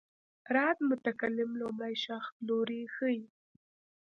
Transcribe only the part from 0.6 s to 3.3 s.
د متکلم لومړی شخص لوری ښيي.